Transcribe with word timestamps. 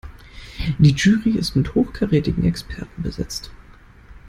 Die 0.79 0.95
Jury 0.95 1.37
ist 1.37 1.55
mit 1.55 1.75
hochkarätigen 1.75 2.43
Experten 2.43 3.03
besetzt. 3.03 3.51